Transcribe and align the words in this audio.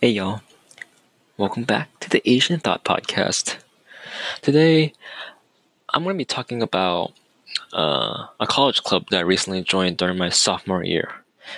Hey 0.00 0.10
y'all, 0.10 0.42
welcome 1.36 1.64
back 1.64 1.98
to 1.98 2.08
the 2.08 2.22
Asian 2.24 2.60
Thought 2.60 2.84
Podcast. 2.84 3.56
Today, 4.42 4.92
I'm 5.88 6.04
going 6.04 6.14
to 6.14 6.18
be 6.18 6.24
talking 6.24 6.62
about 6.62 7.14
uh, 7.72 8.28
a 8.38 8.46
college 8.46 8.84
club 8.84 9.06
that 9.10 9.16
I 9.16 9.22
recently 9.22 9.60
joined 9.60 9.96
during 9.96 10.16
my 10.16 10.28
sophomore 10.28 10.84
year. 10.84 11.10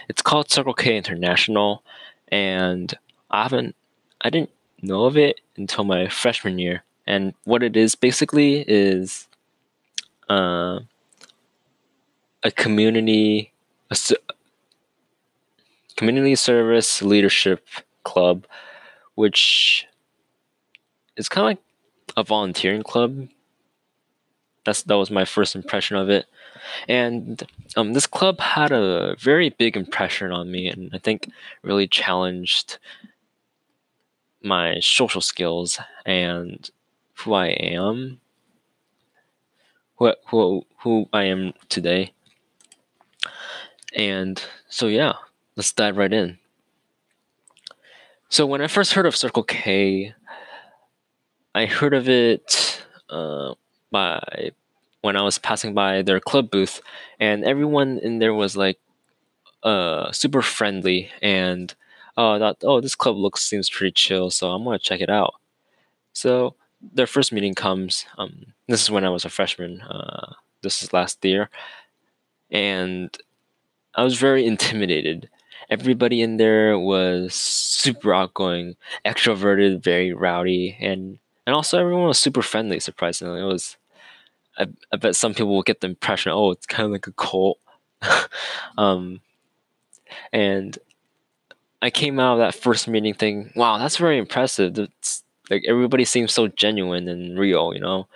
It's 0.08 0.22
called 0.22 0.50
Circle 0.50 0.72
K 0.72 0.96
International, 0.96 1.82
and 2.28 2.94
I 3.30 3.42
haven't, 3.42 3.76
I 4.22 4.30
didn't 4.30 4.52
know 4.80 5.04
of 5.04 5.18
it 5.18 5.42
until 5.58 5.84
my 5.84 6.08
freshman 6.08 6.58
year. 6.58 6.82
And 7.06 7.34
what 7.44 7.62
it 7.62 7.76
is 7.76 7.94
basically 7.94 8.64
is 8.66 9.28
uh, 10.30 10.80
a 12.42 12.50
community, 12.50 13.52
a 13.90 13.98
community 15.94 16.36
service 16.36 17.02
leadership 17.02 17.68
club, 18.04 18.46
which 19.14 19.86
is 21.16 21.28
kind 21.28 21.44
of 21.44 21.48
like 21.50 21.58
a 22.16 22.24
volunteering 22.24 22.82
club. 22.82 23.28
That's 24.64 24.82
that 24.82 24.96
was 24.96 25.10
my 25.10 25.24
first 25.24 25.54
impression 25.54 25.96
of 25.96 26.10
it, 26.10 26.26
and 26.86 27.42
um, 27.76 27.94
this 27.94 28.06
club 28.06 28.40
had 28.40 28.72
a 28.72 29.16
very 29.18 29.48
big 29.48 29.76
impression 29.76 30.32
on 30.32 30.50
me, 30.50 30.68
and 30.68 30.90
I 30.92 30.98
think 30.98 31.30
really 31.62 31.86
challenged 31.86 32.78
my 34.42 34.78
social 34.80 35.20
skills 35.20 35.78
and 36.04 36.68
who 37.14 37.32
I 37.32 37.48
am, 37.48 38.20
who 39.96 40.12
who 40.26 40.66
who 40.78 41.08
I 41.12 41.24
am 41.24 41.54
today. 41.68 42.12
And 43.94 44.42
so 44.68 44.86
yeah, 44.88 45.14
let's 45.56 45.72
dive 45.72 45.96
right 45.96 46.12
in. 46.12 46.39
So 48.30 48.46
when 48.46 48.60
I 48.62 48.68
first 48.68 48.92
heard 48.92 49.06
of 49.06 49.16
Circle 49.16 49.42
K, 49.42 50.14
I 51.52 51.66
heard 51.66 51.94
of 51.94 52.08
it 52.08 52.80
uh, 53.08 53.54
by 53.90 54.52
when 55.00 55.16
I 55.16 55.22
was 55.22 55.36
passing 55.36 55.74
by 55.74 56.02
their 56.02 56.20
club 56.20 56.48
booth, 56.48 56.80
and 57.18 57.42
everyone 57.44 57.98
in 57.98 58.20
there 58.20 58.32
was 58.32 58.56
like 58.56 58.78
uh, 59.64 60.12
super 60.12 60.42
friendly, 60.42 61.10
and 61.20 61.74
I 62.16 62.38
thought, 62.38 62.58
oh, 62.62 62.80
this 62.80 62.94
club 62.94 63.16
looks 63.16 63.42
seems 63.42 63.68
pretty 63.68 63.90
chill, 63.90 64.30
so 64.30 64.52
I'm 64.52 64.62
gonna 64.62 64.78
check 64.78 65.00
it 65.00 65.10
out. 65.10 65.34
So 66.12 66.54
their 66.80 67.08
first 67.08 67.32
meeting 67.32 67.56
comes. 67.56 68.06
Um, 68.16 68.54
this 68.68 68.80
is 68.80 68.92
when 68.92 69.04
I 69.04 69.10
was 69.10 69.24
a 69.24 69.28
freshman. 69.28 69.80
Uh, 69.80 70.34
this 70.62 70.84
is 70.84 70.92
last 70.92 71.24
year, 71.24 71.50
and 72.48 73.10
I 73.96 74.04
was 74.04 74.18
very 74.18 74.46
intimidated 74.46 75.28
everybody 75.70 76.20
in 76.20 76.36
there 76.36 76.78
was 76.78 77.34
super 77.34 78.12
outgoing, 78.12 78.76
extroverted, 79.04 79.82
very 79.82 80.12
rowdy, 80.12 80.76
and 80.80 81.18
and 81.46 81.54
also 81.56 81.78
everyone 81.78 82.08
was 82.08 82.18
super 82.18 82.42
friendly. 82.42 82.80
Surprisingly, 82.80 83.40
it 83.40 83.44
was. 83.44 83.76
I, 84.58 84.66
I 84.92 84.96
bet 84.96 85.16
some 85.16 85.32
people 85.32 85.54
will 85.54 85.62
get 85.62 85.80
the 85.80 85.86
impression, 85.86 86.32
oh, 86.32 86.50
it's 86.50 86.66
kind 86.66 86.84
of 86.84 86.92
like 86.92 87.06
a 87.06 87.12
cult. 87.12 87.58
um, 88.78 89.20
and 90.32 90.76
I 91.80 91.90
came 91.90 92.18
out 92.18 92.34
of 92.34 92.38
that 92.40 92.60
first 92.60 92.88
meeting 92.88 93.14
thing. 93.14 93.52
wow, 93.54 93.78
that's 93.78 93.96
very 93.96 94.18
impressive. 94.18 94.78
It's, 94.78 95.22
like 95.50 95.64
everybody 95.66 96.04
seems 96.04 96.32
so 96.32 96.48
genuine 96.48 97.08
and 97.08 97.38
real, 97.38 97.72
you 97.74 97.80
know, 97.80 98.06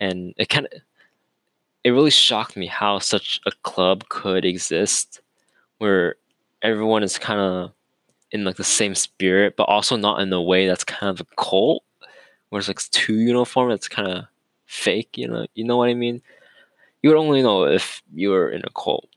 and 0.00 0.34
it 0.36 0.48
kind 0.48 0.66
of 0.66 0.72
it 1.84 1.90
really 1.90 2.10
shocked 2.10 2.56
me 2.56 2.66
how 2.66 2.98
such 2.98 3.40
a 3.46 3.52
club 3.62 4.08
could 4.08 4.44
exist 4.44 5.20
where 5.78 6.16
everyone 6.62 7.02
is 7.02 7.18
kind 7.18 7.40
of 7.40 7.72
in 8.30 8.44
like 8.44 8.56
the 8.56 8.64
same 8.64 8.94
spirit, 8.94 9.54
but 9.56 9.64
also 9.64 9.96
not 9.96 10.20
in 10.20 10.32
a 10.32 10.40
way 10.40 10.66
that's 10.66 10.84
kind 10.84 11.10
of 11.10 11.20
a 11.20 11.42
cult, 11.42 11.84
where 12.48 12.58
it's 12.58 12.68
like 12.68 12.78
too 12.90 13.14
uniform. 13.14 13.70
It's 13.70 13.88
kind 13.88 14.08
of 14.08 14.24
fake. 14.66 15.16
You 15.16 15.28
know, 15.28 15.46
you 15.54 15.64
know 15.64 15.76
what 15.76 15.88
I 15.88 15.94
mean. 15.94 16.22
You 17.02 17.10
would 17.10 17.18
only 17.18 17.42
know 17.42 17.64
if 17.64 18.02
you 18.14 18.30
were 18.30 18.48
in 18.48 18.62
a 18.64 18.70
cult, 18.70 19.08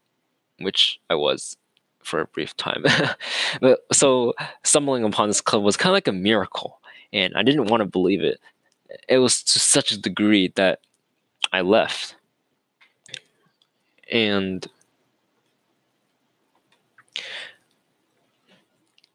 which 0.59 0.99
I 1.09 1.15
was 1.15 1.55
for 2.03 2.19
a 2.19 2.27
brief 2.27 2.55
time. 2.57 2.83
but 3.61 3.85
so 3.91 4.33
stumbling 4.63 5.03
upon 5.03 5.29
this 5.29 5.41
club 5.41 5.63
was 5.63 5.77
kind 5.77 5.91
of 5.91 5.95
like 5.95 6.07
a 6.07 6.11
miracle, 6.11 6.79
and 7.13 7.33
I 7.35 7.43
didn't 7.43 7.67
want 7.67 7.81
to 7.81 7.85
believe 7.85 8.23
it. 8.23 8.39
It 9.07 9.19
was 9.19 9.43
to 9.43 9.59
such 9.59 9.91
a 9.91 9.99
degree 9.99 10.51
that 10.55 10.79
I 11.51 11.61
left. 11.61 12.15
And 14.11 14.65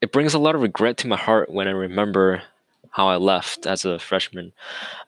it 0.00 0.12
brings 0.12 0.34
a 0.34 0.38
lot 0.38 0.54
of 0.54 0.62
regret 0.62 0.96
to 0.98 1.08
my 1.08 1.16
heart 1.16 1.50
when 1.50 1.68
I 1.68 1.72
remember 1.72 2.42
how 2.92 3.08
I 3.08 3.16
left 3.16 3.66
as 3.66 3.84
a 3.84 3.98
freshman 4.00 4.52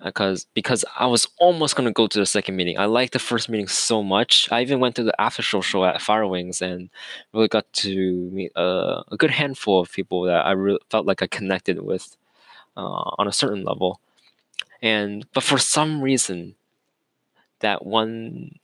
because 0.04 0.44
uh, 0.44 0.48
because 0.54 0.84
I 0.96 1.06
was 1.06 1.26
almost 1.38 1.74
gonna 1.74 1.92
go 1.92 2.06
to 2.06 2.18
the 2.18 2.26
second 2.26 2.56
meeting. 2.56 2.78
I 2.78 2.84
liked 2.84 3.12
the 3.12 3.18
first 3.18 3.48
meeting 3.48 3.66
so 3.66 4.02
much. 4.02 4.48
I 4.52 4.62
even 4.62 4.78
went 4.78 4.94
to 4.96 5.02
the 5.02 5.20
after 5.20 5.42
show 5.42 5.60
show 5.60 5.84
at 5.84 6.00
Fire 6.00 6.26
Wings 6.26 6.62
and 6.62 6.90
really 7.32 7.48
got 7.48 7.70
to 7.74 8.30
meet 8.30 8.52
a, 8.54 9.02
a 9.10 9.16
good 9.16 9.30
handful 9.30 9.80
of 9.80 9.90
people 9.90 10.22
that 10.22 10.46
I 10.46 10.52
really 10.52 10.78
felt 10.90 11.06
like 11.06 11.22
I 11.22 11.26
connected 11.26 11.82
with 11.82 12.16
uh, 12.76 13.10
on 13.18 13.26
a 13.26 13.32
certain 13.32 13.64
level. 13.64 14.00
And 14.80 15.26
but 15.32 15.42
for 15.42 15.58
some 15.58 16.02
reason, 16.02 16.54
that 17.60 17.84
one 17.84 18.58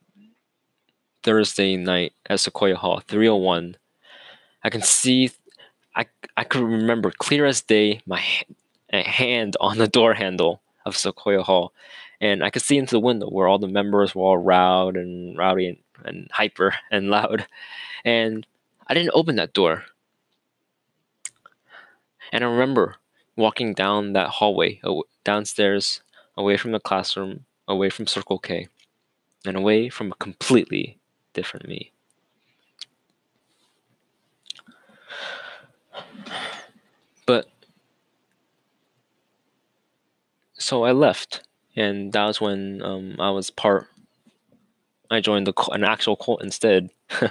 Thursday 1.24 1.76
night 1.76 2.12
at 2.26 2.40
Sequoia 2.40 2.76
Hall, 2.76 3.00
301, 3.00 3.76
I 4.62 4.70
can 4.70 4.82
see 4.82 5.30
I 5.98 6.06
I 6.36 6.44
could 6.44 6.62
remember 6.62 7.10
clear 7.10 7.44
as 7.44 7.60
day 7.60 8.00
my 8.06 8.22
hand 8.92 9.56
on 9.60 9.78
the 9.78 9.88
door 9.88 10.14
handle 10.14 10.62
of 10.86 10.96
Sequoia 10.96 11.42
Hall, 11.42 11.72
and 12.20 12.42
I 12.44 12.50
could 12.50 12.62
see 12.62 12.78
into 12.78 12.94
the 12.94 13.00
window 13.00 13.28
where 13.28 13.48
all 13.48 13.58
the 13.58 13.66
members 13.66 14.14
were 14.14 14.22
all 14.22 14.42
loud 14.42 14.96
and 14.96 15.36
rowdy 15.36 15.66
and, 15.66 15.78
and 16.04 16.30
hyper 16.32 16.74
and 16.90 17.10
loud, 17.10 17.46
and 18.04 18.46
I 18.86 18.94
didn't 18.94 19.10
open 19.12 19.36
that 19.36 19.52
door. 19.52 19.84
And 22.32 22.44
I 22.44 22.46
remember 22.46 22.96
walking 23.36 23.74
down 23.74 24.12
that 24.12 24.28
hallway 24.28 24.80
downstairs, 25.24 26.02
away 26.36 26.56
from 26.56 26.72
the 26.72 26.80
classroom, 26.80 27.44
away 27.66 27.90
from 27.90 28.06
Circle 28.06 28.38
K, 28.38 28.68
and 29.44 29.56
away 29.56 29.88
from 29.88 30.12
a 30.12 30.16
completely 30.16 30.98
different 31.32 31.66
me. 31.66 31.92
But 37.28 37.46
so 40.68 40.84
I 40.84 40.92
left, 40.92 41.40
and 41.76 42.12
that 42.12 42.26
was 42.26 42.42
when 42.42 42.82
um, 42.82 43.16
I 43.18 43.30
was 43.30 43.48
part. 43.48 43.86
I 45.10 45.20
joined 45.20 45.46
the 45.46 45.54
an 45.72 45.82
actual 45.82 46.14
cult 46.14 46.42
instead. 46.42 46.90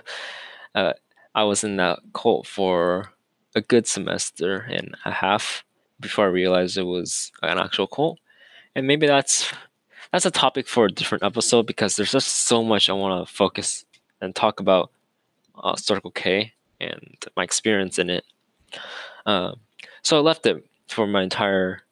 uh, 0.74 0.94
I 1.36 1.44
was 1.44 1.64
in 1.64 1.78
that 1.78 2.00
cult 2.16 2.48
for 2.48 3.14
a 3.54 3.62
good 3.62 3.86
semester 3.86 4.62
and 4.62 4.98
a 5.06 5.12
half 5.12 5.64
before 6.00 6.26
I 6.26 6.30
realized 6.30 6.80
it 6.80 6.84
was 6.98 7.32
an 7.44 7.60
actual 7.60 7.86
cult, 7.86 8.18
and 8.74 8.88
maybe 8.88 9.06
that's 9.06 9.54
that's 10.12 10.26
a 10.26 10.32
topic 10.32 10.68
for 10.68 10.86
a 10.86 10.92
different 10.92 11.24
episode 11.24 11.68
because 11.68 11.96
there's 11.96 12.14
just 12.14 12.48
so 12.48 12.64
much 12.64 12.90
I 12.90 12.94
want 12.94 13.28
to 13.28 13.32
focus 13.32 13.86
and 14.20 14.34
talk 14.34 14.60
about 14.60 14.90
uh, 15.64 15.76
Circle 15.76 16.10
K 16.10 16.54
and 16.82 17.24
my 17.36 17.44
experience 17.44 18.00
in 18.00 18.10
it. 18.10 18.26
Uh, 19.28 19.52
so 20.02 20.18
I 20.18 20.22
left 20.22 20.48
it 20.48 20.66
for 20.88 21.06
my 21.06 21.22
entire 21.22 21.84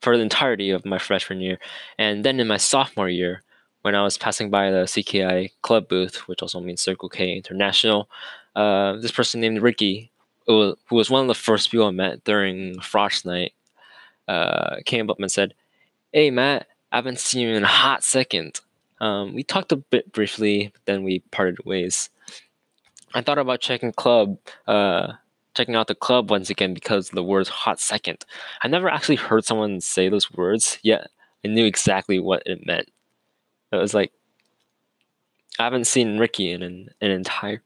for 0.00 0.16
the 0.16 0.22
entirety 0.22 0.70
of 0.70 0.84
my 0.84 0.98
freshman 0.98 1.40
year, 1.40 1.58
and 1.98 2.24
then 2.24 2.40
in 2.40 2.46
my 2.46 2.56
sophomore 2.56 3.08
year, 3.08 3.42
when 3.82 3.94
I 3.94 4.02
was 4.02 4.18
passing 4.18 4.50
by 4.50 4.70
the 4.70 4.84
CKI 4.84 5.50
club 5.62 5.88
booth, 5.88 6.28
which 6.28 6.42
also 6.42 6.60
means 6.60 6.80
Circle 6.80 7.08
K 7.08 7.34
International, 7.36 8.08
uh, 8.56 8.96
this 8.96 9.12
person 9.12 9.40
named 9.40 9.62
Ricky, 9.62 10.10
who 10.46 10.76
was, 10.90 11.10
one 11.10 11.22
of 11.22 11.28
the 11.28 11.34
first 11.34 11.70
people 11.70 11.86
I 11.86 11.90
met 11.90 12.24
during 12.24 12.80
Frost 12.80 13.26
Night, 13.26 13.52
uh, 14.26 14.76
came 14.84 15.08
up 15.10 15.20
and 15.20 15.30
said, 15.30 15.54
"Hey 16.12 16.30
Matt, 16.30 16.66
I 16.92 16.96
haven't 16.96 17.18
seen 17.20 17.48
you 17.48 17.54
in 17.54 17.64
a 17.64 17.66
hot 17.66 18.02
second. 18.02 18.60
Um, 19.00 19.34
we 19.34 19.42
talked 19.42 19.72
a 19.72 19.76
bit 19.76 20.12
briefly, 20.12 20.70
but 20.72 20.82
then 20.86 21.04
we 21.04 21.20
parted 21.30 21.64
ways. 21.64 22.10
I 23.14 23.20
thought 23.22 23.38
about 23.38 23.60
checking 23.60 23.92
club 23.92 24.38
uh, 24.66 25.12
checking 25.58 25.74
out 25.74 25.88
the 25.88 25.94
club 25.94 26.30
once 26.30 26.50
again 26.50 26.72
because 26.72 27.10
the 27.10 27.22
words 27.22 27.48
hot 27.48 27.80
second. 27.80 28.24
I 28.62 28.68
never 28.68 28.88
actually 28.88 29.16
heard 29.16 29.44
someone 29.44 29.80
say 29.80 30.08
those 30.08 30.30
words, 30.32 30.78
yet 30.84 31.08
I 31.44 31.48
knew 31.48 31.64
exactly 31.64 32.20
what 32.20 32.44
it 32.46 32.64
meant. 32.64 32.88
It 33.72 33.76
was 33.76 33.92
like 33.92 34.12
I 35.58 35.64
haven't 35.64 35.88
seen 35.88 36.18
Ricky 36.18 36.52
in 36.52 36.62
an, 36.62 36.90
an 37.00 37.10
entire 37.10 37.60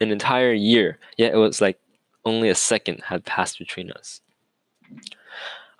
an 0.00 0.10
entire 0.10 0.52
year, 0.52 0.98
yet 1.16 1.32
it 1.32 1.36
was 1.36 1.60
like 1.60 1.78
only 2.24 2.48
a 2.48 2.56
second 2.56 3.02
had 3.04 3.24
passed 3.24 3.56
between 3.56 3.92
us. 3.92 4.20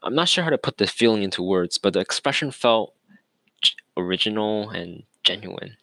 I'm 0.05 0.15
not 0.15 0.29
sure 0.29 0.45
how 0.45 0.51
to 0.51 0.59
put 0.59 0.79
this 0.79 0.91
feeling 0.91 1.25
into 1.25 1.43
words, 1.43 1.77
but 1.77 1.93
the 1.93 2.01
expression 2.01 2.53
felt 2.53 2.95
original 3.97 4.71
and 4.71 5.03
genuine. 5.25 5.77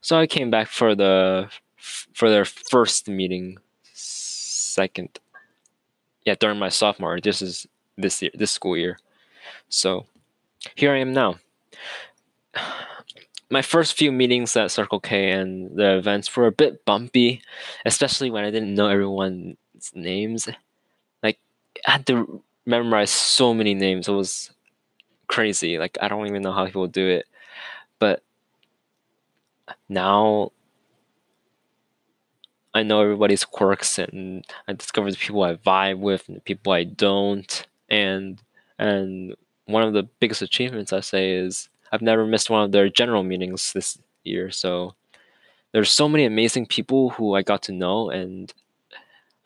So 0.00 0.18
I 0.18 0.26
came 0.26 0.50
back 0.50 0.68
for 0.68 0.94
the 0.94 1.50
for 1.76 2.30
their 2.30 2.46
first 2.46 3.06
meeting 3.06 3.58
second 4.74 5.20
yeah 6.24 6.34
during 6.38 6.58
my 6.58 6.68
sophomore. 6.68 7.20
This 7.20 7.40
is 7.42 7.66
this 7.96 8.20
year, 8.22 8.30
this 8.34 8.52
school 8.52 8.76
year. 8.76 8.98
So 9.68 10.06
here 10.74 10.92
I 10.92 10.98
am 10.98 11.12
now. 11.12 11.36
My 13.50 13.62
first 13.62 13.96
few 13.96 14.10
meetings 14.10 14.56
at 14.56 14.70
Circle 14.70 15.00
K 15.00 15.30
and 15.30 15.76
the 15.76 15.98
events 15.98 16.34
were 16.34 16.46
a 16.46 16.52
bit 16.52 16.84
bumpy, 16.84 17.42
especially 17.84 18.30
when 18.30 18.42
I 18.42 18.50
didn't 18.50 18.74
know 18.74 18.88
everyone's 18.88 19.56
names. 19.94 20.48
Like 21.22 21.38
I 21.86 21.92
had 21.92 22.06
to 22.06 22.42
memorize 22.66 23.10
so 23.10 23.54
many 23.54 23.74
names. 23.74 24.08
It 24.08 24.12
was 24.12 24.50
crazy. 25.28 25.78
Like 25.78 25.98
I 26.00 26.08
don't 26.08 26.26
even 26.26 26.42
know 26.42 26.52
how 26.52 26.64
people 26.64 26.88
do 26.88 27.06
it. 27.06 27.26
But 27.98 28.22
now 29.88 30.50
I 32.74 32.82
know 32.82 33.00
everybody's 33.00 33.44
quirks 33.44 33.98
and 33.98 34.44
I 34.66 34.72
discover 34.72 35.10
the 35.10 35.16
people 35.16 35.42
I 35.42 35.54
vibe 35.54 35.98
with 35.98 36.28
and 36.28 36.36
the 36.36 36.40
people 36.40 36.72
I 36.72 36.84
don't. 36.84 37.66
And 37.88 38.42
and 38.78 39.34
one 39.66 39.84
of 39.84 39.92
the 39.92 40.02
biggest 40.20 40.42
achievements 40.42 40.92
I 40.92 41.00
say 41.00 41.32
is 41.32 41.68
I've 41.92 42.02
never 42.02 42.26
missed 42.26 42.50
one 42.50 42.64
of 42.64 42.72
their 42.72 42.88
general 42.88 43.22
meetings 43.22 43.72
this 43.72 43.98
year. 44.24 44.50
So 44.50 44.94
there's 45.72 45.92
so 45.92 46.08
many 46.08 46.24
amazing 46.24 46.66
people 46.66 47.10
who 47.10 47.34
I 47.34 47.42
got 47.42 47.62
to 47.64 47.72
know 47.72 48.10
and 48.10 48.52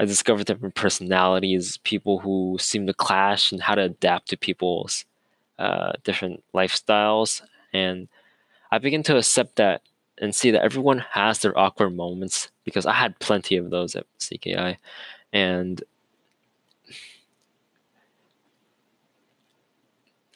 I 0.00 0.04
discovered 0.04 0.46
different 0.46 0.74
personalities, 0.74 1.78
people 1.78 2.20
who 2.20 2.56
seem 2.60 2.86
to 2.86 2.94
clash 2.94 3.52
and 3.52 3.60
how 3.60 3.74
to 3.74 3.82
adapt 3.82 4.28
to 4.28 4.36
people's 4.36 5.04
uh, 5.58 5.92
different 6.04 6.44
lifestyles. 6.54 7.42
And 7.72 8.08
I 8.70 8.78
begin 8.78 9.02
to 9.04 9.16
accept 9.16 9.56
that 9.56 9.82
and 10.20 10.35
see 10.35 10.50
that 10.50 10.62
everyone 10.62 10.99
has 11.12 11.38
their 11.41 11.56
awkward 11.59 11.91
moments 11.91 12.50
because 12.65 12.87
I 12.87 12.93
had 12.93 13.19
plenty 13.19 13.56
of 13.56 13.70
those 13.70 13.94
at 13.94 14.06
CKI. 14.19 14.76
And 15.32 15.82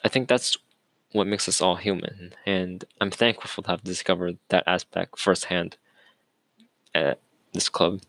I 0.03 0.09
think 0.09 0.27
that's 0.27 0.57
what 1.11 1.27
makes 1.27 1.47
us 1.47 1.61
all 1.61 1.75
human. 1.75 2.33
And 2.45 2.83
I'm 2.99 3.11
thankful 3.11 3.63
to 3.63 3.69
have 3.71 3.83
discovered 3.83 4.37
that 4.49 4.63
aspect 4.67 5.19
firsthand 5.19 5.77
at 6.93 7.19
this 7.53 7.69
club. 7.69 8.01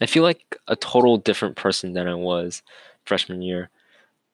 I 0.00 0.06
feel 0.06 0.22
like 0.22 0.56
a 0.66 0.76
total 0.76 1.16
different 1.16 1.56
person 1.56 1.92
than 1.92 2.08
I 2.08 2.14
was 2.14 2.62
freshman 3.04 3.42
year. 3.42 3.70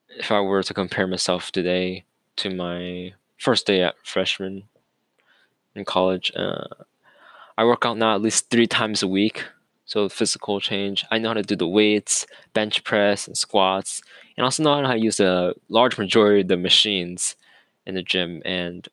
If 0.09 0.33
I 0.33 0.41
were 0.41 0.63
to 0.63 0.75
compare 0.75 1.07
myself 1.07 1.53
today 1.53 2.05
to 2.37 2.51
my 2.51 3.13
first 3.37 3.67
day 3.67 3.83
at 3.83 3.95
freshman 4.05 4.65
in 5.79 5.85
college, 5.85 6.33
uh, 6.37 6.67
I 7.57 7.65
work 7.65 7.87
out 7.87 7.97
now 7.97 8.15
at 8.15 8.23
least 8.23 8.51
three 8.51 8.67
times 8.67 9.03
a 9.03 9.09
week. 9.09 9.45
So 9.85 10.07
physical 10.11 10.61
change. 10.61 11.07
I 11.11 11.17
know 11.17 11.29
how 11.29 11.35
to 11.35 11.43
do 11.43 11.57
the 11.57 11.67
weights, 11.67 12.27
bench 12.53 12.85
press, 12.85 13.27
and 13.27 13.35
squats, 13.39 14.03
and 14.37 14.45
also 14.45 14.63
know 14.63 14.85
how 14.85 14.93
to 14.93 15.01
use 15.01 15.19
a 15.19 15.55
large 15.71 15.97
majority 15.97 16.43
of 16.43 16.49
the 16.49 16.59
machines 16.59 17.37
in 17.87 17.95
the 17.95 18.03
gym. 18.03 18.43
And 18.45 18.87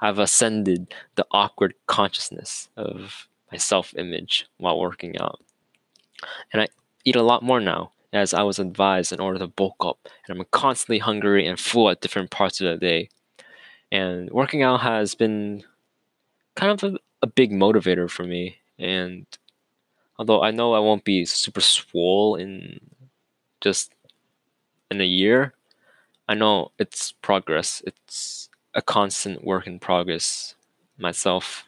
I've 0.00 0.18
ascended 0.18 0.94
the 1.16 1.26
awkward 1.32 1.74
consciousness 1.86 2.70
of 2.78 3.28
my 3.52 3.58
self-image 3.58 4.46
while 4.56 4.80
working 4.80 5.18
out. 5.20 5.38
And 6.50 6.62
I 6.62 6.68
eat 7.04 7.16
a 7.16 7.22
lot 7.22 7.42
more 7.42 7.60
now, 7.60 7.92
as 8.14 8.32
I 8.32 8.42
was 8.42 8.58
advised 8.58 9.12
in 9.12 9.20
order 9.20 9.38
to 9.40 9.48
bulk 9.48 9.76
up. 9.80 10.08
And 10.26 10.38
I'm 10.38 10.46
constantly 10.50 10.98
hungry 10.98 11.46
and 11.46 11.60
full 11.60 11.90
at 11.90 12.00
different 12.00 12.30
parts 12.30 12.58
of 12.62 12.68
the 12.68 12.76
day. 12.78 13.10
And 13.92 14.30
working 14.30 14.62
out 14.62 14.80
has 14.80 15.14
been 15.14 15.64
kind 16.58 16.72
of 16.72 16.92
a, 16.92 16.98
a 17.22 17.26
big 17.28 17.52
motivator 17.52 18.10
for 18.10 18.24
me. 18.24 18.56
And 18.80 19.26
although 20.18 20.42
I 20.42 20.50
know 20.50 20.74
I 20.74 20.80
won't 20.80 21.04
be 21.04 21.24
super 21.24 21.60
swole 21.60 22.34
in 22.34 22.80
just 23.60 23.92
in 24.90 25.00
a 25.00 25.04
year, 25.04 25.54
I 26.28 26.34
know 26.34 26.72
it's 26.78 27.12
progress. 27.12 27.80
It's 27.86 28.48
a 28.74 28.82
constant 28.82 29.44
work 29.44 29.68
in 29.68 29.78
progress 29.78 30.56
myself. 30.98 31.64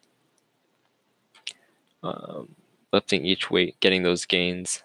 Um, 2.02 2.56
lifting 2.92 3.24
each 3.24 3.48
weight, 3.48 3.78
getting 3.78 4.02
those 4.02 4.26
gains. 4.26 4.82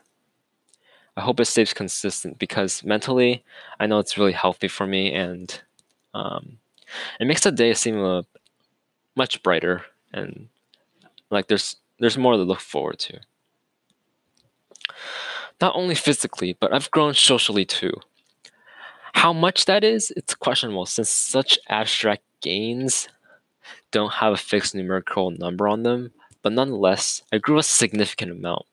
I 1.17 1.21
hope 1.21 1.39
it 1.39 1.45
stays 1.45 1.73
consistent 1.73 2.37
because 2.37 2.83
mentally, 2.83 3.43
I 3.79 3.87
know 3.87 3.97
it's 3.97 4.19
really 4.19 4.33
healthy 4.33 4.67
for 4.67 4.85
me 4.85 5.13
and 5.13 5.61
um, 6.13 6.59
it 7.19 7.25
makes 7.25 7.41
the 7.41 7.51
day 7.51 7.73
seem 7.73 8.03
uh, 8.03 8.21
much 9.15 9.41
brighter 9.41 9.85
and 10.15 10.47
like 11.29 11.47
there's 11.47 11.75
there's 11.99 12.17
more 12.17 12.33
to 12.33 12.43
look 12.43 12.61
forward 12.61 12.99
to. 12.99 13.19
Not 15.61 15.75
only 15.75 15.95
physically, 15.95 16.57
but 16.59 16.73
I've 16.73 16.91
grown 16.91 17.13
socially 17.13 17.65
too. 17.65 17.93
How 19.13 19.31
much 19.31 19.65
that 19.65 19.83
is, 19.83 20.11
it's 20.17 20.35
questionable 20.35 20.85
since 20.85 21.09
such 21.09 21.57
abstract 21.69 22.23
gains 22.41 23.07
don't 23.91 24.13
have 24.13 24.33
a 24.33 24.37
fixed 24.37 24.75
numerical 24.75 25.31
number 25.31 25.67
on 25.67 25.83
them, 25.83 26.11
but 26.41 26.51
nonetheless, 26.51 27.23
I 27.31 27.37
grew 27.37 27.57
a 27.57 27.63
significant 27.63 28.31
amount. 28.31 28.65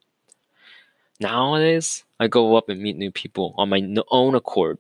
Nowadays, 1.21 2.05
I 2.19 2.27
go 2.27 2.57
up 2.57 2.69
and 2.69 2.83
meet 2.83 2.97
new 2.97 3.13
people 3.13 3.55
on 3.57 3.69
my 3.69 3.81
own 4.11 4.35
accord. 4.35 4.79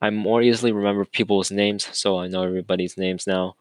I 0.00 0.10
more 0.10 0.42
easily 0.42 0.72
remember 0.72 1.06
people's 1.06 1.50
names, 1.50 1.88
so 1.96 2.18
I 2.18 2.28
know 2.28 2.42
everybody's 2.42 2.98
names 2.98 3.26
now. 3.26 3.56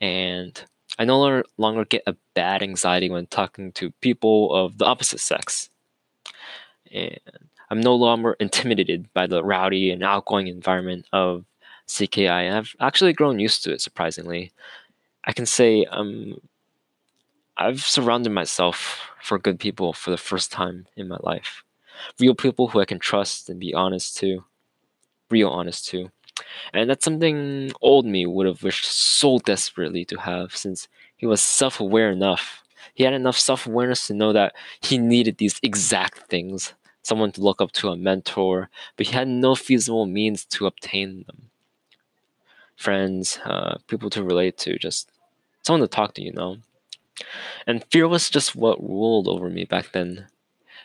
And 0.00 0.62
I 0.98 1.04
no 1.04 1.42
longer 1.56 1.84
get 1.84 2.02
a 2.06 2.16
bad 2.34 2.62
anxiety 2.62 3.10
when 3.10 3.26
talking 3.26 3.72
to 3.72 3.90
people 4.00 4.54
of 4.54 4.78
the 4.78 4.84
opposite 4.84 5.20
sex. 5.20 5.70
And 6.92 7.18
I'm 7.70 7.80
no 7.80 7.94
longer 7.94 8.32
intimidated 8.40 9.12
by 9.12 9.26
the 9.26 9.42
rowdy 9.42 9.90
and 9.90 10.02
outgoing 10.02 10.46
environment 10.48 11.06
of 11.12 11.44
CKI. 11.86 12.46
And 12.46 12.56
I've 12.56 12.74
actually 12.80 13.12
grown 13.12 13.38
used 13.38 13.64
to 13.64 13.72
it, 13.72 13.80
surprisingly. 13.80 14.52
I 15.24 15.32
can 15.32 15.46
say 15.46 15.84
um, 15.86 16.40
I've 17.56 17.82
surrounded 17.82 18.30
myself 18.30 19.10
for 19.20 19.38
good 19.38 19.58
people 19.58 19.92
for 19.92 20.10
the 20.10 20.16
first 20.16 20.52
time 20.52 20.86
in 20.96 21.08
my 21.08 21.18
life. 21.20 21.64
Real 22.18 22.34
people 22.34 22.68
who 22.68 22.80
I 22.80 22.84
can 22.84 23.00
trust 23.00 23.50
and 23.50 23.58
be 23.58 23.74
honest 23.74 24.16
to. 24.18 24.44
Real 25.30 25.48
honest 25.48 25.86
to. 25.88 26.10
And 26.72 26.88
that's 26.88 27.04
something 27.04 27.72
old 27.80 28.06
me 28.06 28.26
would 28.26 28.46
have 28.46 28.62
wished 28.62 28.86
so 28.86 29.38
desperately 29.38 30.04
to 30.06 30.20
have 30.20 30.56
since 30.56 30.88
he 31.16 31.26
was 31.26 31.40
self 31.40 31.80
aware 31.80 32.10
enough. 32.10 32.62
He 32.94 33.04
had 33.04 33.14
enough 33.14 33.38
self 33.38 33.66
awareness 33.66 34.06
to 34.06 34.14
know 34.14 34.32
that 34.32 34.54
he 34.80 34.98
needed 34.98 35.38
these 35.38 35.60
exact 35.62 36.28
things 36.28 36.74
someone 37.08 37.32
to 37.32 37.40
look 37.40 37.60
up 37.60 37.72
to, 37.72 37.88
a 37.88 37.96
mentor, 37.96 38.68
but 38.96 39.06
he 39.06 39.12
had 39.12 39.26
no 39.26 39.54
feasible 39.54 40.06
means 40.06 40.44
to 40.44 40.66
obtain 40.66 41.24
them. 41.26 41.50
Friends, 42.76 43.40
uh, 43.44 43.78
people 43.88 44.10
to 44.10 44.22
relate 44.22 44.58
to, 44.58 44.78
just 44.78 45.10
someone 45.62 45.80
to 45.80 45.88
talk 45.88 46.14
to, 46.14 46.22
you 46.22 46.32
know. 46.32 46.58
And 47.66 47.84
fear 47.90 48.06
was 48.06 48.30
just 48.30 48.54
what 48.54 48.80
ruled 48.80 49.26
over 49.26 49.48
me 49.48 49.64
back 49.64 49.92
then. 49.92 50.26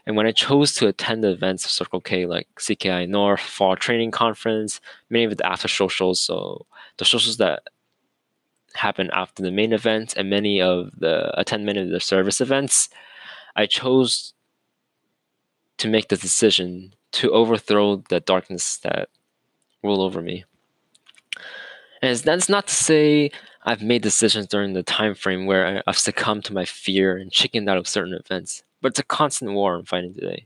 And 0.05 0.15
when 0.15 0.25
I 0.25 0.31
chose 0.31 0.73
to 0.75 0.87
attend 0.87 1.23
the 1.23 1.31
events 1.31 1.65
of 1.65 1.71
Circle 1.71 2.01
K, 2.01 2.25
like 2.25 2.47
CKI 2.59 3.07
North, 3.07 3.39
Fall 3.39 3.75
Training 3.75 4.11
Conference, 4.11 4.81
many 5.09 5.25
of 5.25 5.37
the 5.37 5.45
after 5.45 5.67
socials, 5.67 6.19
so 6.19 6.65
the 6.97 7.05
socials 7.05 7.37
that 7.37 7.63
happen 8.73 9.09
after 9.13 9.43
the 9.43 9.51
main 9.51 9.71
event, 9.71 10.13
and 10.17 10.29
many 10.29 10.61
of 10.61 10.91
the 10.97 11.31
attend 11.39 11.65
many 11.65 11.79
of 11.79 11.89
the 11.89 11.99
service 11.99 12.41
events, 12.41 12.89
I 13.55 13.65
chose 13.65 14.33
to 15.77 15.87
make 15.87 16.09
the 16.09 16.17
decision 16.17 16.93
to 17.13 17.31
overthrow 17.31 17.97
the 18.09 18.19
darkness 18.19 18.77
that 18.77 19.09
rule 19.83 20.01
over 20.01 20.21
me. 20.21 20.45
And 22.01 22.17
that's 22.17 22.49
not 22.49 22.67
to 22.67 22.73
say 22.73 23.31
I've 23.63 23.81
made 23.81 24.01
decisions 24.01 24.47
during 24.47 24.73
the 24.73 24.83
time 24.83 25.15
frame 25.15 25.45
where 25.45 25.83
I've 25.87 25.97
succumbed 25.97 26.45
to 26.45 26.53
my 26.53 26.65
fear 26.65 27.15
and 27.15 27.31
chickened 27.31 27.69
out 27.69 27.77
of 27.77 27.87
certain 27.87 28.13
events 28.13 28.63
but 28.83 28.89
it's 28.89 28.99
a 28.99 29.03
constant 29.03 29.53
war 29.53 29.75
I'm 29.75 29.85
fighting 29.85 30.13
today. 30.13 30.45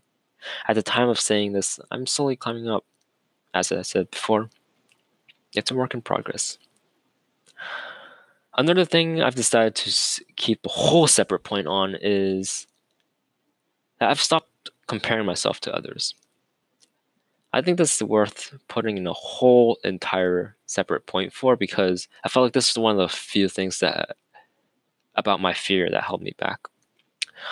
At 0.67 0.75
the 0.75 0.84
time 0.84 1.10
of 1.10 1.20
saying 1.20 1.53
this, 1.53 1.79
I'm 1.89 2.06
slowly 2.06 2.36
climbing 2.36 2.70
up. 2.70 2.86
As 3.53 3.72
I 3.72 3.82
said 3.82 4.12
before, 4.12 4.50
it's 5.53 5.72
a 5.72 5.75
work 5.75 5.96
in 5.96 6.01
progress. 6.01 6.60
Another 8.56 8.86
thing 8.86 9.22
I've 9.22 9.34
decided 9.34 9.74
to 9.75 10.24
keep 10.36 10.65
a 10.65 10.70
whole 10.70 11.08
separate 11.08 11.44
point 11.44 11.65
on 11.65 11.96
is 12.00 12.67
that 14.00 14.10
I've 14.10 14.22
stopped 14.22 14.70
comparing 14.86 15.25
myself 15.25 15.60
to 15.62 15.75
others. 15.75 16.13
I 17.51 17.62
think 17.62 17.79
this 17.79 17.96
is 17.96 18.03
worth 18.03 18.53
putting 18.67 18.98
in 18.98 19.08
a 19.08 19.13
whole 19.13 19.79
entire 19.84 20.56
separate 20.67 21.08
point 21.08 21.34
for 21.34 21.56
because 21.56 22.08
I 22.24 22.29
felt 22.29 22.44
like 22.44 22.53
this 22.53 22.70
is 22.70 22.77
one 22.77 23.00
of 23.00 23.10
the 23.10 23.15
few 23.15 23.50
things 23.50 23.79
that 23.79 24.15
about 25.15 25.41
my 25.41 25.53
fear 25.53 25.89
that 25.89 26.03
held 26.03 26.22
me 26.22 26.36
back. 26.38 26.60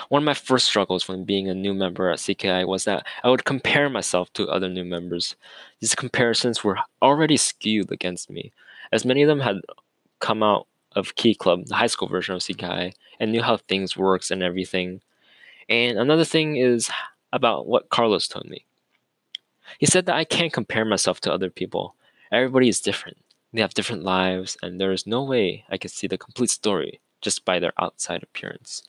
One 0.09 0.23
of 0.23 0.25
my 0.25 0.33
first 0.33 0.67
struggles 0.67 1.07
when 1.07 1.23
being 1.23 1.49
a 1.49 1.53
new 1.53 1.73
member 1.73 2.09
at 2.09 2.19
CKI 2.19 2.67
was 2.67 2.85
that 2.85 3.05
I 3.23 3.29
would 3.29 3.45
compare 3.45 3.89
myself 3.89 4.31
to 4.33 4.47
other 4.47 4.69
new 4.69 4.83
members. 4.83 5.35
These 5.79 5.95
comparisons 5.95 6.63
were 6.63 6.79
already 7.01 7.37
skewed 7.37 7.91
against 7.91 8.29
me, 8.29 8.51
as 8.91 9.05
many 9.05 9.21
of 9.21 9.27
them 9.27 9.41
had 9.41 9.57
come 10.19 10.43
out 10.43 10.67
of 10.95 11.15
Key 11.15 11.35
Club, 11.35 11.65
the 11.65 11.75
high 11.75 11.87
school 11.87 12.07
version 12.07 12.35
of 12.35 12.41
CKI, 12.41 12.93
and 13.19 13.31
knew 13.31 13.41
how 13.41 13.57
things 13.57 13.97
works 13.97 14.31
and 14.31 14.41
everything. 14.41 15.01
And 15.67 15.97
another 15.97 16.25
thing 16.25 16.55
is 16.55 16.89
about 17.33 17.67
what 17.67 17.89
Carlos 17.89 18.27
told 18.27 18.45
me. 18.45 18.65
He 19.79 19.85
said 19.85 20.05
that 20.05 20.15
I 20.15 20.23
can't 20.23 20.53
compare 20.53 20.85
myself 20.85 21.19
to 21.21 21.33
other 21.33 21.49
people. 21.49 21.95
Everybody 22.31 22.69
is 22.69 22.79
different. 22.79 23.17
They 23.51 23.61
have 23.61 23.73
different 23.73 24.03
lives, 24.03 24.57
and 24.61 24.79
there 24.79 24.91
is 24.91 25.07
no 25.07 25.23
way 25.23 25.65
I 25.69 25.77
could 25.77 25.91
see 25.91 26.07
the 26.07 26.17
complete 26.17 26.49
story 26.49 26.99
just 27.21 27.45
by 27.45 27.59
their 27.59 27.73
outside 27.79 28.23
appearance. 28.23 28.83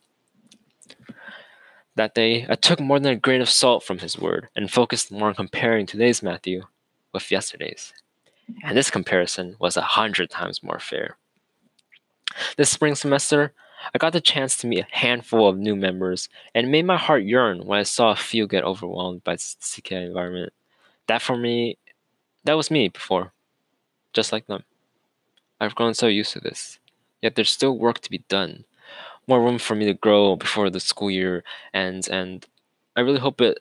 That 1.96 2.14
day, 2.14 2.44
I 2.44 2.52
uh, 2.52 2.56
took 2.56 2.78
more 2.78 3.00
than 3.00 3.12
a 3.14 3.16
grain 3.16 3.40
of 3.40 3.48
salt 3.48 3.82
from 3.82 3.98
his 3.98 4.18
word 4.18 4.48
and 4.54 4.70
focused 4.70 5.10
more 5.10 5.28
on 5.28 5.34
comparing 5.34 5.86
today's 5.86 6.22
Matthew 6.22 6.64
with 7.12 7.30
yesterday's. 7.30 7.94
And 8.62 8.76
this 8.76 8.90
comparison 8.90 9.56
was 9.58 9.78
a 9.78 9.82
hundred 9.82 10.28
times 10.28 10.62
more 10.62 10.78
fair. 10.78 11.16
This 12.58 12.68
spring 12.68 12.94
semester, 12.96 13.54
I 13.94 13.98
got 13.98 14.12
the 14.12 14.20
chance 14.20 14.58
to 14.58 14.66
meet 14.66 14.80
a 14.80 14.96
handful 14.96 15.48
of 15.48 15.56
new 15.56 15.74
members, 15.74 16.28
and 16.54 16.66
it 16.66 16.70
made 16.70 16.84
my 16.84 16.98
heart 16.98 17.24
yearn 17.24 17.64
when 17.64 17.78
I 17.78 17.84
saw 17.84 18.10
a 18.10 18.16
few 18.16 18.46
get 18.46 18.62
overwhelmed 18.62 19.24
by 19.24 19.36
the 19.36 19.38
CKI 19.38 20.06
environment. 20.06 20.52
That 21.06 21.22
for 21.22 21.36
me, 21.36 21.78
that 22.44 22.58
was 22.58 22.70
me 22.70 22.88
before, 22.88 23.32
just 24.12 24.32
like 24.32 24.46
them. 24.48 24.64
I've 25.58 25.74
grown 25.74 25.94
so 25.94 26.08
used 26.08 26.34
to 26.34 26.40
this, 26.40 26.78
yet 27.22 27.36
there's 27.36 27.50
still 27.50 27.78
work 27.78 28.00
to 28.00 28.10
be 28.10 28.22
done 28.28 28.66
more 29.26 29.42
room 29.42 29.58
for 29.58 29.74
me 29.74 29.86
to 29.86 29.94
grow 29.94 30.36
before 30.36 30.70
the 30.70 30.80
school 30.80 31.10
year 31.10 31.44
ends, 31.74 32.08
and 32.08 32.46
I 32.96 33.00
really 33.00 33.18
hope 33.18 33.40
it 33.40 33.58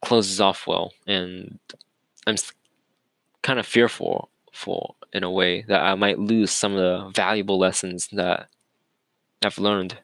closes 0.00 0.40
off 0.40 0.66
well. 0.66 0.92
And 1.06 1.58
I'm 2.26 2.36
kind 3.42 3.58
of 3.58 3.66
fearful 3.66 4.30
for 4.52 4.94
in 5.12 5.24
a 5.24 5.30
way 5.30 5.62
that 5.68 5.80
I 5.80 5.94
might 5.94 6.18
lose 6.18 6.50
some 6.50 6.74
of 6.74 6.78
the 6.78 7.10
valuable 7.14 7.58
lessons 7.58 8.08
that 8.12 8.48
I've 9.44 9.58
learned. 9.58 9.98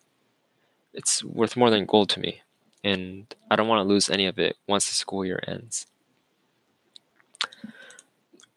It's 0.94 1.22
worth 1.22 1.56
more 1.56 1.70
than 1.70 1.86
gold 1.86 2.10
to 2.10 2.20
me, 2.20 2.42
and 2.82 3.32
I 3.50 3.56
don't 3.56 3.68
want 3.68 3.84
to 3.84 3.88
lose 3.88 4.08
any 4.08 4.26
of 4.26 4.38
it 4.38 4.56
once 4.66 4.88
the 4.88 4.94
school 4.94 5.24
year 5.24 5.42
ends. 5.46 5.86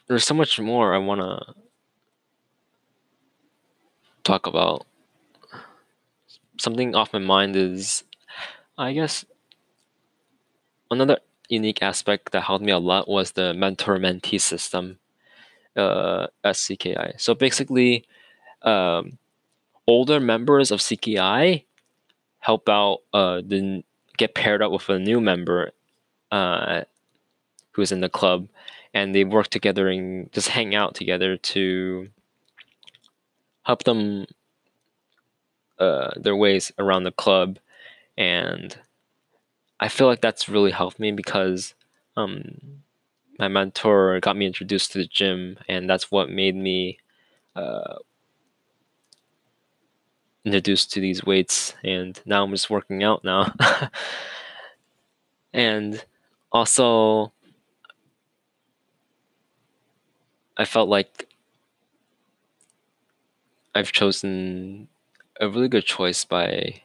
There's 0.07 0.25
so 0.25 0.33
much 0.33 0.59
more 0.59 0.93
I 0.93 0.97
want 0.97 1.21
to 1.21 1.53
talk 4.23 4.45
about 4.45 4.85
something 6.61 6.95
off 6.95 7.13
my 7.13 7.19
mind 7.19 7.55
is, 7.55 8.03
I 8.77 8.93
guess, 8.93 9.25
another 10.89 11.17
unique 11.49 11.81
aspect 11.81 12.31
that 12.31 12.43
helped 12.43 12.63
me 12.63 12.71
a 12.71 12.79
lot 12.79 13.07
was 13.07 13.31
the 13.31 13.53
mentor 13.53 13.97
mentee 13.97 14.39
system 14.39 14.99
uh, 15.75 16.27
at 16.43 16.55
CKI. 16.55 17.19
So 17.19 17.33
basically, 17.33 18.05
um, 18.61 19.17
older 19.87 20.19
members 20.19 20.71
of 20.71 20.79
CKI 20.79 21.65
help 22.39 22.69
out, 22.69 22.99
uh, 23.13 23.41
then 23.43 23.83
get 24.17 24.35
paired 24.35 24.61
up 24.61 24.71
with 24.71 24.89
a 24.89 24.99
new 24.99 25.19
member 25.19 25.71
uh, 26.31 26.81
who's 27.71 27.91
in 27.91 28.01
the 28.01 28.09
club, 28.09 28.47
and 28.93 29.15
they 29.15 29.23
work 29.23 29.47
together 29.49 29.89
and 29.89 30.31
just 30.31 30.49
hang 30.49 30.75
out 30.75 30.95
together 30.95 31.37
to 31.37 32.09
help 33.63 33.83
them 33.83 34.25
uh, 35.81 36.11
their 36.17 36.37
ways 36.37 36.71
around 36.79 37.05
the 37.05 37.11
club, 37.13 37.59
and 38.17 38.77
I 39.79 39.87
feel 39.87 40.07
like 40.07 40.21
that's 40.21 40.47
really 40.49 40.71
helped 40.71 40.99
me 40.99 41.11
because 41.11 41.73
um, 42.15 42.83
my 43.39 43.47
mentor 43.47 44.19
got 44.19 44.37
me 44.37 44.45
introduced 44.45 44.91
to 44.93 44.99
the 44.99 45.07
gym, 45.07 45.57
and 45.67 45.89
that's 45.89 46.11
what 46.11 46.29
made 46.29 46.55
me 46.55 46.99
uh, 47.55 47.95
introduced 50.45 50.91
to 50.93 50.99
these 50.99 51.23
weights. 51.25 51.73
And 51.83 52.19
now 52.25 52.43
I'm 52.43 52.51
just 52.51 52.69
working 52.69 53.03
out 53.03 53.23
now, 53.23 53.53
and 55.53 56.03
also 56.51 57.31
I 60.57 60.65
felt 60.65 60.89
like 60.89 61.27
I've 63.75 63.91
chosen 63.91 64.87
a 65.41 65.49
really 65.49 65.67
good 65.67 65.85
choice 65.85 66.23
by 66.23 66.81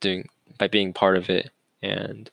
doing 0.00 0.28
by 0.58 0.68
being 0.68 0.92
part 0.92 1.16
of 1.16 1.30
it 1.30 1.50
and 1.82 2.30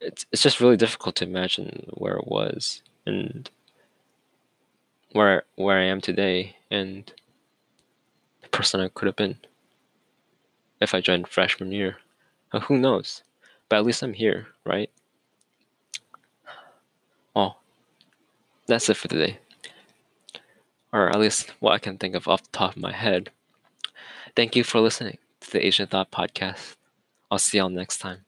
it's 0.00 0.26
it's 0.30 0.42
just 0.42 0.60
really 0.60 0.76
difficult 0.76 1.16
to 1.16 1.24
imagine 1.24 1.86
where 1.94 2.16
it 2.16 2.28
was 2.28 2.82
and 3.06 3.50
where 5.12 5.44
where 5.56 5.78
I 5.78 5.84
am 5.84 6.00
today 6.00 6.56
and 6.70 7.10
the 8.42 8.48
person 8.48 8.80
I 8.80 8.88
could 8.88 9.06
have 9.06 9.16
been 9.16 9.38
if 10.80 10.94
I 10.94 11.00
joined 11.00 11.28
freshman 11.28 11.72
year. 11.72 11.96
Who 12.64 12.78
knows? 12.78 13.22
But 13.68 13.76
at 13.76 13.84
least 13.84 14.02
I'm 14.02 14.14
here, 14.14 14.46
right? 14.64 14.90
Well, 17.34 17.60
that's 18.66 18.88
it 18.88 18.96
for 18.96 19.08
today. 19.08 19.38
Or 20.92 21.10
at 21.10 21.18
least 21.18 21.52
what 21.60 21.72
I 21.72 21.78
can 21.78 21.98
think 21.98 22.14
of 22.14 22.28
off 22.28 22.44
the 22.44 22.50
top 22.52 22.76
of 22.76 22.82
my 22.82 22.92
head. 22.92 23.30
Thank 24.38 24.54
you 24.54 24.62
for 24.62 24.78
listening 24.78 25.18
to 25.40 25.50
the 25.50 25.66
Asian 25.66 25.88
Thought 25.88 26.12
Podcast. 26.12 26.76
I'll 27.28 27.40
see 27.40 27.58
y'all 27.58 27.70
next 27.70 27.98
time. 27.98 28.27